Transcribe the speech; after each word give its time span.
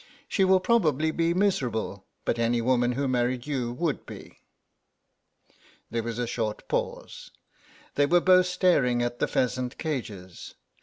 She 0.27 0.43
will 0.43 0.59
probably 0.59 1.11
be 1.11 1.31
miserable, 1.35 2.05
but 2.25 2.39
any 2.39 2.59
woman 2.59 2.93
who 2.93 3.07
married 3.07 3.45
you 3.45 3.71
would 3.73 4.03
be." 4.07 4.39
There 5.91 6.01
was 6.01 6.17
a 6.17 6.25
short 6.25 6.67
pause; 6.67 7.29
they 7.93 8.07
were 8.07 8.19
both 8.19 8.47
staring 8.47 9.03
at 9.03 9.19
the 9.19 9.27
pheasant 9.27 9.77
cages. 9.77 10.55